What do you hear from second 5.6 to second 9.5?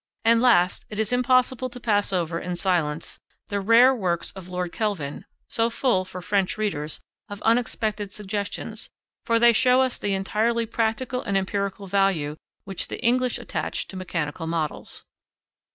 full, for French readers, of unexpected suggestions, for